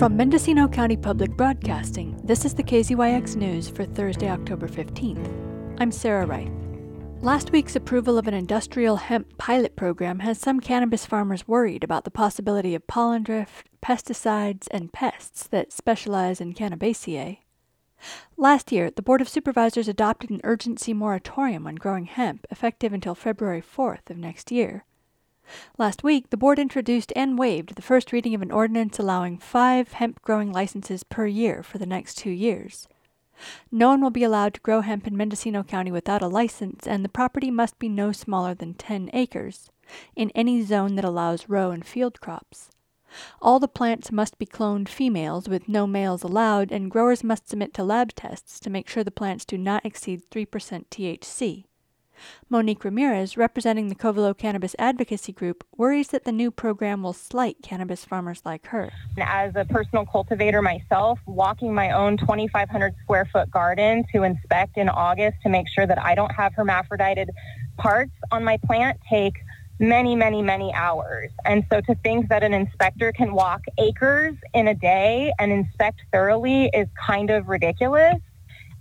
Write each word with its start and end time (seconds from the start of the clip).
From 0.00 0.16
Mendocino 0.16 0.66
County 0.66 0.96
Public 0.96 1.36
Broadcasting, 1.36 2.18
this 2.24 2.46
is 2.46 2.54
the 2.54 2.62
KZYX 2.62 3.36
News 3.36 3.68
for 3.68 3.84
Thursday, 3.84 4.30
October 4.30 4.66
15th. 4.66 5.76
I'm 5.78 5.92
Sarah 5.92 6.24
Wright. 6.24 6.50
Last 7.20 7.52
week's 7.52 7.76
approval 7.76 8.16
of 8.16 8.26
an 8.26 8.32
industrial 8.32 8.96
hemp 8.96 9.36
pilot 9.36 9.76
program 9.76 10.20
has 10.20 10.38
some 10.38 10.58
cannabis 10.58 11.04
farmers 11.04 11.46
worried 11.46 11.84
about 11.84 12.04
the 12.04 12.10
possibility 12.10 12.74
of 12.74 12.86
pollen 12.86 13.22
drift, 13.22 13.68
pesticides, 13.82 14.68
and 14.70 14.90
pests 14.90 15.46
that 15.48 15.70
specialize 15.70 16.40
in 16.40 16.54
cannabaceae. 16.54 17.40
Last 18.38 18.72
year, 18.72 18.90
the 18.90 19.02
Board 19.02 19.20
of 19.20 19.28
Supervisors 19.28 19.86
adopted 19.86 20.30
an 20.30 20.40
urgency 20.44 20.94
moratorium 20.94 21.66
on 21.66 21.74
growing 21.74 22.06
hemp 22.06 22.46
effective 22.50 22.94
until 22.94 23.14
February 23.14 23.60
4th 23.60 24.08
of 24.08 24.16
next 24.16 24.50
year. 24.50 24.86
Last 25.78 26.02
week, 26.02 26.30
the 26.30 26.36
board 26.36 26.58
introduced 26.58 27.12
and 27.16 27.38
waived 27.38 27.74
the 27.74 27.82
first 27.82 28.12
reading 28.12 28.34
of 28.34 28.42
an 28.42 28.52
ordinance 28.52 28.98
allowing 28.98 29.38
five 29.38 29.92
hemp 29.92 30.22
growing 30.22 30.52
licenses 30.52 31.02
per 31.02 31.26
year 31.26 31.62
for 31.62 31.78
the 31.78 31.86
next 31.86 32.16
two 32.18 32.30
years. 32.30 32.86
No 33.70 33.88
one 33.88 34.00
will 34.00 34.10
be 34.10 34.24
allowed 34.24 34.54
to 34.54 34.60
grow 34.60 34.82
hemp 34.82 35.06
in 35.06 35.16
Mendocino 35.16 35.62
County 35.62 35.90
without 35.90 36.22
a 36.22 36.28
license, 36.28 36.86
and 36.86 37.04
the 37.04 37.08
property 37.08 37.50
must 37.50 37.78
be 37.78 37.88
no 37.88 38.12
smaller 38.12 38.54
than 38.54 38.74
10 38.74 39.10
acres, 39.12 39.70
in 40.14 40.30
any 40.34 40.62
zone 40.62 40.94
that 40.96 41.04
allows 41.04 41.48
row 41.48 41.70
and 41.70 41.86
field 41.86 42.20
crops. 42.20 42.70
All 43.42 43.58
the 43.58 43.66
plants 43.66 44.12
must 44.12 44.38
be 44.38 44.46
cloned 44.46 44.88
females 44.88 45.48
with 45.48 45.68
no 45.68 45.86
males 45.86 46.22
allowed, 46.22 46.70
and 46.70 46.90
growers 46.90 47.24
must 47.24 47.48
submit 47.48 47.74
to 47.74 47.82
lab 47.82 48.14
tests 48.14 48.60
to 48.60 48.70
make 48.70 48.88
sure 48.88 49.02
the 49.02 49.10
plants 49.10 49.44
do 49.44 49.58
not 49.58 49.84
exceed 49.84 50.28
3% 50.30 50.46
THC. 50.90 51.64
Monique 52.48 52.84
Ramirez, 52.84 53.36
representing 53.36 53.88
the 53.88 53.94
Covelo 53.94 54.36
Cannabis 54.36 54.76
Advocacy 54.78 55.32
Group, 55.32 55.64
worries 55.76 56.08
that 56.08 56.24
the 56.24 56.32
new 56.32 56.50
program 56.50 57.02
will 57.02 57.12
slight 57.12 57.56
cannabis 57.62 58.04
farmers 58.04 58.42
like 58.44 58.66
her. 58.68 58.90
As 59.18 59.52
a 59.56 59.64
personal 59.64 60.06
cultivator 60.06 60.62
myself, 60.62 61.18
walking 61.26 61.74
my 61.74 61.92
own 61.92 62.16
2,500 62.16 62.94
square 63.02 63.28
foot 63.32 63.50
garden 63.50 64.04
to 64.14 64.22
inspect 64.22 64.76
in 64.76 64.88
August 64.88 65.38
to 65.42 65.48
make 65.48 65.68
sure 65.68 65.86
that 65.86 66.02
I 66.02 66.14
don't 66.14 66.32
have 66.32 66.54
hermaphrodited 66.54 67.30
parts 67.76 68.12
on 68.30 68.44
my 68.44 68.58
plant 68.66 69.00
takes 69.08 69.40
many, 69.80 70.14
many, 70.14 70.42
many 70.42 70.72
hours. 70.74 71.30
And 71.44 71.64
so 71.72 71.80
to 71.80 71.94
think 71.96 72.28
that 72.28 72.44
an 72.44 72.52
inspector 72.52 73.12
can 73.12 73.32
walk 73.32 73.62
acres 73.78 74.36
in 74.52 74.68
a 74.68 74.74
day 74.74 75.32
and 75.38 75.50
inspect 75.50 76.02
thoroughly 76.12 76.70
is 76.74 76.86
kind 77.06 77.30
of 77.30 77.48
ridiculous. 77.48 78.20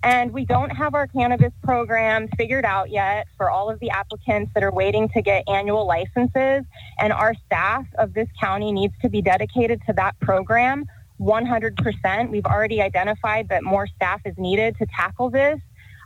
And 0.01 0.31
we 0.31 0.45
don't 0.45 0.69
have 0.69 0.95
our 0.95 1.07
cannabis 1.07 1.51
program 1.61 2.29
figured 2.37 2.63
out 2.63 2.89
yet 2.89 3.27
for 3.35 3.49
all 3.49 3.69
of 3.69 3.79
the 3.79 3.89
applicants 3.89 4.51
that 4.53 4.63
are 4.63 4.71
waiting 4.71 5.09
to 5.09 5.21
get 5.21 5.43
annual 5.49 5.85
licenses. 5.85 6.63
And 6.99 7.11
our 7.11 7.33
staff 7.45 7.85
of 7.97 8.13
this 8.13 8.27
county 8.39 8.71
needs 8.71 8.93
to 9.01 9.09
be 9.09 9.21
dedicated 9.21 9.81
to 9.87 9.93
that 9.93 10.17
program 10.21 10.85
100%. 11.19 12.29
We've 12.29 12.45
already 12.45 12.81
identified 12.81 13.49
that 13.49 13.63
more 13.63 13.87
staff 13.87 14.21
is 14.25 14.37
needed 14.37 14.77
to 14.77 14.85
tackle 14.85 15.29
this. 15.29 15.59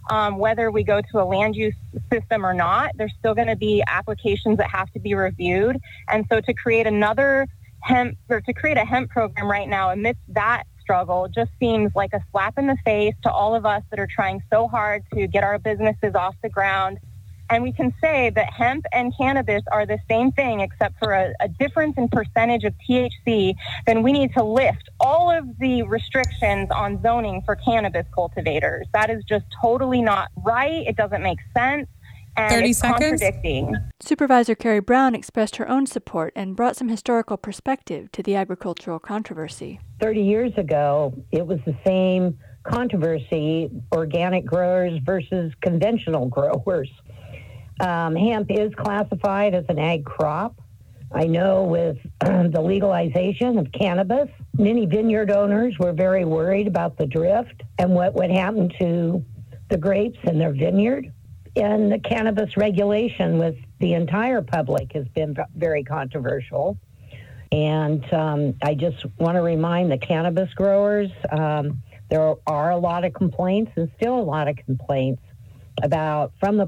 Um, 0.09 0.37
whether 0.37 0.69
we 0.69 0.83
go 0.83 1.01
to 1.11 1.21
a 1.21 1.23
land 1.23 1.55
use 1.55 1.75
system 2.11 2.45
or 2.45 2.53
not, 2.53 2.91
there's 2.95 3.13
still 3.19 3.35
going 3.35 3.47
to 3.47 3.55
be 3.55 3.83
applications 3.87 4.57
that 4.57 4.69
have 4.69 4.91
to 4.93 4.99
be 4.99 5.13
reviewed. 5.13 5.77
And 6.09 6.25
so 6.29 6.41
to 6.41 6.53
create 6.53 6.87
another 6.87 7.47
hemp 7.81 8.17
or 8.27 8.41
to 8.41 8.53
create 8.53 8.77
a 8.77 8.85
hemp 8.85 9.11
program 9.11 9.49
right 9.49 9.69
now 9.69 9.91
amidst 9.91 10.21
that 10.29 10.63
struggle 10.83 11.27
just 11.27 11.49
seems 11.59 11.91
like 11.95 12.13
a 12.13 12.23
slap 12.31 12.57
in 12.57 12.67
the 12.67 12.77
face 12.85 13.15
to 13.23 13.31
all 13.31 13.55
of 13.55 13.65
us 13.65 13.81
that 13.89 13.99
are 13.99 14.07
trying 14.07 14.43
so 14.51 14.67
hard 14.67 15.03
to 15.13 15.25
get 15.27 15.43
our 15.43 15.57
businesses 15.57 16.13
off 16.13 16.35
the 16.43 16.49
ground. 16.49 16.99
And 17.49 17.61
we 17.61 17.71
can 17.71 17.93
say 18.01 18.31
that 18.31 18.51
hemp 18.53 18.85
and 18.91 19.15
cannabis 19.15 19.63
are 19.71 19.85
the 19.85 19.99
same 20.09 20.31
thing, 20.31 20.61
except 20.61 20.97
for 20.97 21.13
a, 21.13 21.33
a, 21.39 21.47
difference 21.47 21.97
in 21.97 22.07
percentage 22.07 22.63
of 22.63 22.73
THC. 22.89 23.53
Then 23.85 24.01
we 24.01 24.11
need 24.11 24.33
to 24.33 24.43
lift 24.43 24.89
all 24.99 25.29
of 25.29 25.59
the 25.59 25.83
restrictions 25.83 26.69
on 26.71 27.01
zoning 27.01 27.41
for 27.45 27.55
cannabis 27.55 28.07
cultivators. 28.13 28.87
That 28.93 29.09
is 29.09 29.23
just 29.25 29.45
totally 29.61 30.01
not 30.01 30.29
right. 30.43 30.87
It 30.87 30.95
doesn't 30.95 31.21
make 31.21 31.39
sense 31.55 31.87
30 32.37 32.69
it's 32.69 32.79
seconds? 32.79 32.99
contradicting. 32.99 33.75
Supervisor 33.99 34.55
Carre 34.55 34.81
Brown 34.81 35.15
expressed 35.15 35.57
her 35.57 35.69
own 35.69 35.85
support 35.85 36.33
and 36.35 36.55
brought 36.55 36.75
some 36.75 36.89
historical 36.89 37.37
perspective 37.37 38.11
to 38.11 38.23
the 38.23 38.35
agricultural 38.35 38.99
controversy. 38.99 39.79
30 39.99 40.21
years 40.21 40.51
ago, 40.57 41.13
it 41.31 41.45
was 41.45 41.59
the 41.65 41.75
same 41.85 42.37
controversy 42.63 43.69
organic 43.93 44.45
growers 44.45 44.99
versus 45.03 45.51
conventional 45.61 46.27
growers. 46.27 46.89
Um, 47.79 48.15
hemp 48.15 48.49
is 48.49 48.73
classified 48.75 49.53
as 49.53 49.65
an 49.69 49.79
ag 49.79 50.05
crop. 50.05 50.59
I 51.11 51.25
know 51.25 51.63
with 51.63 51.97
the 52.21 52.61
legalization 52.61 53.57
of 53.57 53.71
cannabis, 53.71 54.29
many 54.57 54.85
vineyard 54.85 55.29
owners 55.29 55.75
were 55.79 55.93
very 55.93 56.25
worried 56.25 56.67
about 56.67 56.97
the 56.97 57.05
drift 57.05 57.61
and 57.77 57.91
what 57.91 58.15
would 58.15 58.31
happen 58.31 58.71
to 58.79 59.23
the 59.69 59.77
grapes 59.77 60.19
in 60.23 60.39
their 60.39 60.53
vineyard 60.53 61.11
and 61.55 61.91
the 61.91 61.99
cannabis 61.99 62.57
regulation 62.57 63.37
with 63.37 63.55
the 63.79 63.93
entire 63.93 64.41
public 64.41 64.93
has 64.93 65.07
been 65.09 65.35
very 65.55 65.83
controversial. 65.83 66.77
And 67.51 68.11
um, 68.13 68.55
I 68.63 68.73
just 68.73 69.05
want 69.19 69.35
to 69.35 69.41
remind 69.41 69.91
the 69.91 69.97
cannabis 69.97 70.51
growers 70.55 71.11
um, 71.31 71.83
there 72.09 72.35
are 72.47 72.71
a 72.71 72.77
lot 72.77 73.05
of 73.05 73.13
complaints 73.13 73.71
and 73.75 73.91
still 73.97 74.19
a 74.19 74.21
lot 74.21 74.47
of 74.47 74.55
complaints 74.57 75.21
about 75.81 76.33
from 76.39 76.57
the 76.57 76.67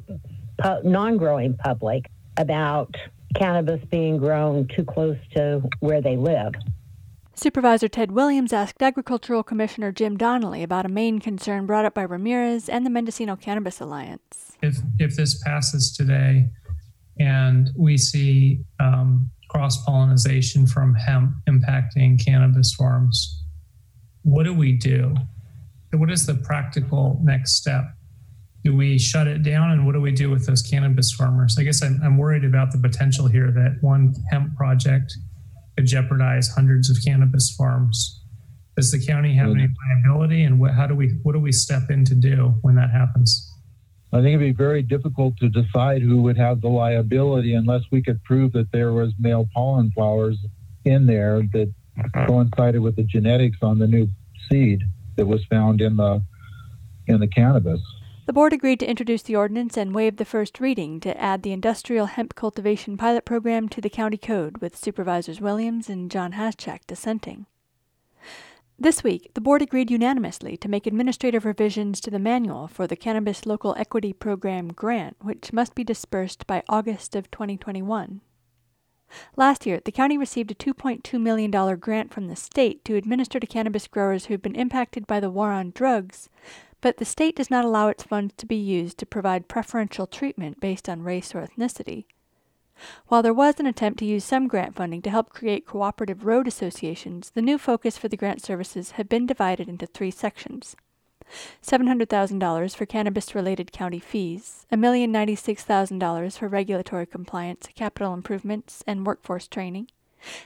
pu- 0.57 0.84
non-growing 0.84 1.56
public 1.57 2.06
about 2.38 2.95
cannabis 3.35 3.84
being 3.91 4.18
grown 4.18 4.68
too 4.68 4.84
close 4.84 5.18
to 5.35 5.62
where 5.79 6.01
they 6.01 6.18
live. 6.18 6.53
Supervisor 7.38 7.90
Ted 7.90 8.13
Williams 8.13 8.53
asked 8.53 8.81
Agricultural 8.81 9.44
Commissioner 9.44 9.91
Jim 9.91 10.16
Donnelly 10.16 10.63
about 10.63 10.85
a 10.85 10.90
main 10.90 11.19
concern 11.19 11.66
brought 11.66 11.84
up 11.84 11.94
by 11.94 12.03
Ramirez 12.03 12.69
and 12.69 12.85
the 12.85 12.90
Mendocino 12.90 13.35
Cannabis 13.35 13.81
Alliance. 13.81 14.53
If, 14.62 14.78
if 15.00 15.18
this 15.18 15.44
passes 15.44 15.91
today 15.95 16.50
and 17.19 17.69
we 17.78 17.97
see 17.97 18.62
um, 18.79 19.29
cross 19.50 19.84
pollination 19.84 20.66
from 20.66 20.95
hemp 20.95 21.35
impacting 21.47 22.24
cannabis 22.24 22.74
farms, 22.74 23.44
what 24.24 24.44
do 24.44 24.53
we 24.53 24.72
do? 24.72 25.13
What 25.91 26.09
is 26.09 26.25
the 26.25 26.35
practical 26.35 27.19
next 27.22 27.57
step? 27.57 27.85
Do 28.63 28.75
we 28.75 28.97
shut 28.97 29.28
it 29.28 29.44
down 29.44 29.72
and 29.72 29.85
what 29.85 29.91
do 29.91 30.01
we 30.01 30.12
do 30.12 30.29
with 30.29 30.47
those 30.47 30.62
cannabis 30.62 31.12
farmers? 31.12 31.57
I 31.59 31.63
guess 31.63 31.84
I'm, 31.84 32.00
I'm 32.01 32.18
worried 32.18 32.45
about 32.45 32.72
the 32.72 32.79
potential 32.79 33.28
here 33.28 33.51
that 33.51 33.78
one 33.81 34.16
hemp 34.31 34.56
project 34.56 35.16
could 35.75 35.86
jeopardize 35.86 36.50
hundreds 36.50 36.90
of 36.90 36.97
cannabis 37.03 37.53
farms. 37.58 38.22
Does 38.75 38.91
the 38.91 39.03
county 39.06 39.34
have 39.36 39.52
any 39.52 39.63
mm-hmm. 39.63 40.09
liability, 40.09 40.44
and 40.44 40.59
what, 40.59 40.74
how 40.74 40.86
do 40.88 40.96
we 40.96 41.09
what 41.24 41.34
do 41.34 41.40
we 41.40 41.52
step 41.52 41.90
in 41.90 42.03
to 42.06 42.16
do 42.16 42.56
when 42.62 42.75
that 42.75 42.91
happens? 42.91 43.52
I 44.12 44.18
think 44.18 44.36
it'd 44.36 44.40
be 44.40 44.52
very 44.52 44.81
difficult 44.81 45.36
to 45.38 45.50
decide 45.50 46.02
who 46.02 46.22
would 46.24 46.38
have 46.38 46.62
the 46.62 46.68
liability 46.68 47.53
unless 47.53 47.81
we 47.91 48.02
could 48.02 48.24
prove 48.24 48.53
that 48.53 48.72
there 48.72 48.94
was 48.94 49.12
male 49.19 49.50
pollen 49.53 49.91
flowers 49.91 50.38
in 50.86 51.06
there 51.06 51.41
that 51.53 51.74
mm-hmm. 51.97 52.25
coincided 52.25 52.80
with 52.80 52.96
the 52.96 53.03
genetics 53.03 53.57
on 53.62 53.80
the 53.80 53.88
new 53.88 54.07
seed 54.50 54.84
that 55.16 55.25
was 55.25 55.44
found 55.46 55.81
in 55.81 55.97
the 55.97 56.22
in 57.07 57.19
the 57.19 57.28
cannabis. 57.28 57.81
The 58.25 58.34
board 58.34 58.53
agreed 58.53 58.80
to 58.80 58.90
introduce 58.90 59.22
the 59.22 59.36
ordinance 59.36 59.78
and 59.78 59.94
waive 59.94 60.18
the 60.18 60.25
first 60.25 60.59
reading 60.59 61.00
to 61.02 61.16
add 61.22 61.44
the 61.44 61.52
industrial 61.52 62.08
hemp 62.08 62.34
cultivation 62.34 62.97
pilot 62.97 63.24
program 63.24 63.69
to 63.69 63.81
the 63.81 63.90
county 63.90 64.18
code, 64.18 64.58
with 64.58 64.75
Supervisors 64.75 65.40
Williams 65.40 65.90
and 65.90 66.09
John 66.09 66.34
Haschak 66.34 66.80
dissenting. 66.88 67.46
This 68.80 69.03
week, 69.03 69.31
the 69.36 69.41
board 69.41 69.62
agreed 69.62 69.91
unanimously 69.91 70.58
to 70.58 70.68
make 70.68 70.88
administrative 70.88 71.46
revisions 71.46 72.02
to 72.02 72.09
the 72.09 72.18
manual 72.18 72.68
for 72.68 72.88
the 72.88 72.96
Cannabis 72.96 73.46
Local 73.46 73.75
Equity 73.78 74.12
Program 74.12 74.69
grant, 74.69 75.18
which 75.22 75.53
must 75.53 75.75
be 75.75 75.84
dispersed 75.84 76.47
by 76.47 76.63
August 76.68 77.16
of 77.16 77.30
2021. 77.30 78.22
Last 79.38 79.68
year, 79.68 79.80
the 79.86 79.92
county 79.92 80.18
received 80.18 80.50
a 80.50 80.56
$2.2 80.56 81.22
million 81.22 81.51
grant 81.80 82.12
from 82.12 82.27
the 82.27 82.36
state 82.36 82.83
to 82.86 82.95
administer 82.95 83.39
to 83.39 83.45
cannabis 83.45 83.88
growers 83.88 84.25
who 84.25 84.33
have 84.33 84.42
been 84.42 84.56
impacted 84.56 85.06
by 85.06 85.19
the 85.19 85.30
war 85.30 85.51
on 85.51 85.72
drugs, 85.72 86.27
but 86.86 86.98
the 86.98 87.04
state 87.04 87.36
does 87.36 87.50
not 87.50 87.66
allow 87.66 87.88
its 87.88 88.04
funds 88.04 88.36
to 88.38 88.46
be 88.46 88.56
used 88.56 89.00
to 89.00 89.08
provide 89.08 89.48
preferential 89.48 90.06
treatment 90.06 90.60
based 90.60 90.88
on 90.88 91.02
race 91.02 91.34
or 91.34 91.42
ethnicity. 91.42 92.06
While 93.08 93.24
there 93.24 93.34
was 93.34 93.60
an 93.60 93.66
attempt 93.66 93.98
to 93.98 94.06
use 94.06 94.24
some 94.24 94.48
grant 94.48 94.76
funding 94.76 95.02
to 95.02 95.10
help 95.10 95.32
create 95.32 95.66
cooperative 95.66 96.28
road 96.28 96.48
associations, 96.48 97.32
the 97.32 97.42
new 97.42 97.58
focus 97.58 97.98
for 97.98 98.08
the 98.08 98.16
grant 98.16 98.44
services 98.44 98.92
have 98.92 99.10
been 99.10 99.26
divided 99.26 99.68
into 99.68 99.88
three 99.88 100.12
sections. 100.12 100.76
$700,000 101.64 102.76
for 102.76 102.86
cannabis 102.86 103.34
related 103.34 103.72
county 103.72 103.98
fees, 103.98 104.68
$1,096,000 104.72 106.38
for 106.38 106.48
regulatory 106.48 107.08
compliance, 107.08 107.68
capital 107.74 108.14
improvements, 108.14 108.84
and 108.86 109.08
workforce 109.08 109.48
training, 109.48 109.90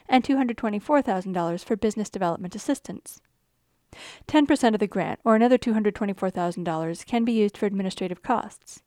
and 0.07 0.23
$224,000 0.23 1.65
for 1.65 1.75
business 1.75 2.09
development 2.09 2.55
assistance. 2.55 3.19
10% 4.27 4.73
of 4.73 4.79
the 4.79 4.87
grant, 4.87 5.19
or 5.23 5.35
another 5.35 5.57
$224,000, 5.57 7.05
can 7.05 7.25
be 7.25 7.33
used 7.33 7.57
for 7.57 7.65
administrative 7.65 8.21
costs. 8.21 8.81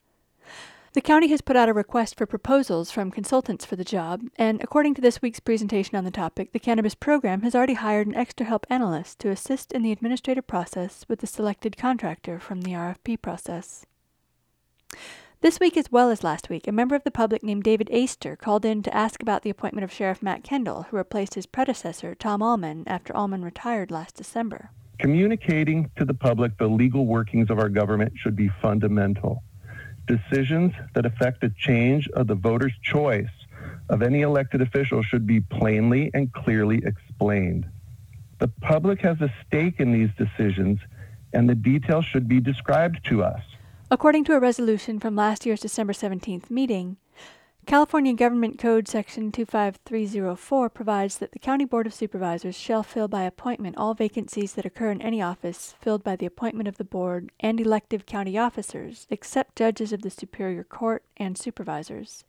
The 0.95 1.01
county 1.01 1.29
has 1.29 1.41
put 1.41 1.57
out 1.57 1.71
a 1.71 1.73
request 1.73 2.19
for 2.19 2.27
proposals 2.27 2.91
from 2.91 3.11
consultants 3.11 3.65
for 3.65 3.77
the 3.77 3.85
job, 3.85 4.25
and 4.37 4.63
according 4.63 4.93
to 4.95 5.01
this 5.01 5.23
week's 5.23 5.41
presentation 5.41 5.97
on 5.97 6.05
the 6.05 6.11
topic, 6.11 6.53
the 6.53 6.59
cannabis 6.59 6.95
program 6.95 7.41
has 7.43 7.55
already 7.55 7.75
hired 7.75 8.07
an 8.07 8.15
extra 8.15 8.45
help 8.45 8.67
analyst 8.69 9.19
to 9.21 9.31
assist 9.31 9.73
in 9.73 9.83
the 9.83 9.91
administrative 9.91 10.47
process 10.47 11.07
with 11.09 11.21
the 11.21 11.27
selected 11.27 11.79
contractor 11.79 12.39
from 12.39 12.61
the 12.61 12.73
RFP 12.73 13.23
process. 13.23 13.87
This 15.41 15.59
week, 15.59 15.79
as 15.79 15.91
well 15.91 16.11
as 16.11 16.23
last 16.23 16.51
week, 16.51 16.69
a 16.69 16.73
member 16.73 16.95
of 16.95 17.05
the 17.05 17.11
public 17.11 17.43
named 17.43 17.65
David 17.65 17.89
Aister 17.91 18.39
called 18.39 18.67
in 18.67 18.83
to 18.83 18.95
ask 18.95 19.23
about 19.23 19.43
the 19.43 19.51
appointment 19.51 19.85
of 19.85 19.93
Sheriff 19.93 20.23
Matt 20.23 20.45
Kendall, 20.45 20.83
who 20.91 20.99
replaced 20.99 21.35
his 21.35 21.47
predecessor, 21.47 22.15
Tom 22.15 22.43
Allman, 22.43 22.85
after 22.87 23.17
Allman 23.17 23.43
retired 23.43 23.91
last 23.91 24.15
December. 24.15 24.71
Communicating 25.03 25.91
to 25.97 26.05
the 26.05 26.15
public 26.15 26.57
the 26.59 26.69
legal 26.69 27.07
workings 27.07 27.51
of 27.51 27.59
our 27.59 27.69
government 27.69 28.13
should 28.15 28.37
be 28.37 28.49
fundamental. 28.63 29.43
Decisions 30.07 30.73
that 30.95 31.05
affect 31.05 31.43
a 31.43 31.51
change 31.59 32.09
of 32.15 32.29
the 32.29 32.37
voter's 32.37 32.73
choice 32.85 33.27
of 33.89 34.03
any 34.03 34.21
elected 34.21 34.63
official 34.63 35.03
should 35.03 35.27
be 35.27 35.41
plainly 35.41 36.13
and 36.15 36.33
clearly 36.33 36.81
explained. 36.85 37.67
The 38.39 38.47
public 38.47 39.01
has 39.01 39.21
a 39.21 39.35
stake 39.45 39.81
in 39.81 39.91
these 39.91 40.11
decisions, 40.17 40.79
and 41.33 41.51
the 41.51 41.57
details 41.57 42.05
should 42.05 42.29
be 42.29 42.39
described 42.39 43.05
to 43.07 43.25
us. 43.25 43.43
According 43.91 44.23
to 44.27 44.35
a 44.35 44.41
resolution 44.41 45.01
from 45.01 45.17
last 45.17 45.45
year's 45.45 45.61
December 45.61 45.95
17th 45.95 46.49
meeting, 46.49 46.97
California 47.65 48.13
Government 48.13 48.59
Code 48.59 48.89
Section 48.89 49.31
25304 49.31 50.69
provides 50.69 51.19
that 51.19 51.31
the 51.31 51.39
County 51.39 51.65
Board 51.65 51.87
of 51.87 51.95
Supervisors 51.95 52.57
shall 52.57 52.83
fill 52.83 53.07
by 53.07 53.23
appointment 53.23 53.77
all 53.77 53.95
vacancies 53.95 54.55
that 54.55 54.67
occur 54.67 54.91
in 54.91 55.01
any 55.01 55.23
office 55.23 55.75
filled 55.81 56.03
by 56.03 56.17
the 56.17 56.27
appointment 56.27 56.69
of 56.69 56.77
the 56.77 56.85
board 56.85 57.31
and 57.39 57.61
elective 57.61 58.05
county 58.05 58.37
officers, 58.37 59.07
except 59.11 59.57
judges 59.57 59.93
of 59.93 60.03
the 60.03 60.11
Superior 60.11 60.65
Court 60.65 61.05
and 61.17 61.39
supervisors. 61.39 62.25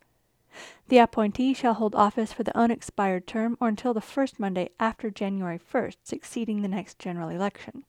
The 0.89 1.00
appointee 1.00 1.56
shall 1.56 1.74
hold 1.74 1.95
office 1.95 2.31
for 2.31 2.44
the 2.44 2.56
unexpired 2.56 3.25
term 3.25 3.57
or 3.59 3.68
until 3.68 3.95
the 3.95 4.01
first 4.01 4.39
Monday 4.39 4.69
after 4.79 5.09
January 5.09 5.59
1st, 5.59 5.95
succeeding 6.03 6.62
the 6.62 6.68
next 6.68 7.00
general 7.00 7.29
election. 7.29 7.86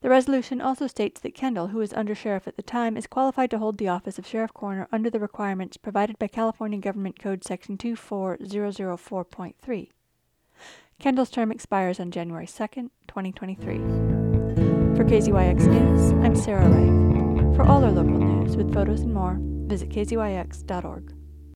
The 0.00 0.08
resolution 0.08 0.60
also 0.60 0.86
states 0.86 1.20
that 1.20 1.34
Kendall, 1.34 1.66
who 1.68 1.78
was 1.78 1.92
under 1.92 2.14
sheriff 2.14 2.48
at 2.48 2.56
the 2.56 2.62
time, 2.62 2.96
is 2.96 3.06
qualified 3.06 3.50
to 3.50 3.58
hold 3.58 3.78
the 3.78 3.88
office 3.88 4.18
of 4.18 4.26
sheriff 4.26 4.54
coroner 4.54 4.88
under 4.92 5.10
the 5.10 5.20
requirements 5.20 5.76
provided 5.76 6.18
by 6.18 6.28
California 6.28 6.78
Government 6.78 7.18
Code 7.18 7.44
Section 7.44 7.76
24004.3. 7.76 9.88
Kendall's 10.98 11.30
term 11.30 11.52
expires 11.52 12.00
on 12.00 12.10
January 12.10 12.46
2nd, 12.46 12.90
2023. 13.06 13.76
For 14.96 15.04
KZYX 15.04 15.66
News, 15.66 16.12
I'm 16.24 16.34
Sarah 16.34 16.68
Wright. 16.68 17.54
For 17.54 17.62
all 17.62 17.84
our 17.84 17.92
local 17.92 18.18
news 18.18 18.56
with 18.56 18.74
photos 18.74 19.02
and 19.02 19.14
more, 19.14 19.36
visit 19.40 19.90
kzyx.org. 19.90 21.17